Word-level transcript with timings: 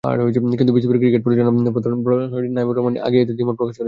কিন্তু 0.59 0.73
বিসিবির 0.75 0.99
ক্রিকেট 1.01 1.21
পরিচালনা 1.25 1.51
প্রধান 1.75 1.93
নাঈমুর 2.55 2.75
রহমান 2.77 2.93
আগেই 3.07 3.21
এতে 3.23 3.33
দ্বিমত 3.37 3.55
প্রকাশ 3.59 3.69
করেছেন। 3.69 3.79